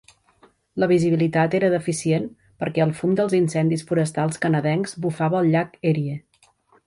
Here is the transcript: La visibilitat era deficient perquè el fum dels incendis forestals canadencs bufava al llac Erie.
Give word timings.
La 0.83 0.87
visibilitat 0.91 1.57
era 1.57 1.67
deficient 1.73 2.25
perquè 2.63 2.85
el 2.87 2.95
fum 3.01 3.13
dels 3.19 3.37
incendis 3.41 3.85
forestals 3.91 4.43
canadencs 4.47 4.97
bufava 5.05 5.41
al 5.43 5.53
llac 5.57 5.81
Erie. 5.93 6.17